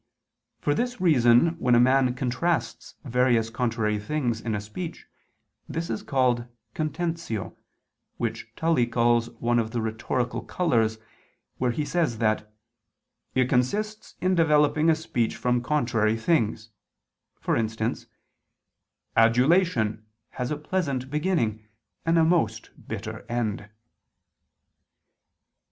[0.61, 5.05] For this reason when a man contrasts various contrary things in a speech,
[5.69, 7.55] this is called contentio,
[8.17, 11.05] which Tully calls one of the rhetorical colors (De Rhet.
[11.05, 11.05] ad Heren.
[11.05, 12.51] iv), where he says that
[13.35, 16.71] "it consists in developing a speech from contrary things,"
[17.39, 18.07] for instance:
[19.15, 21.67] "Adulation has a pleasant beginning,
[22.07, 23.69] and a most bitter end."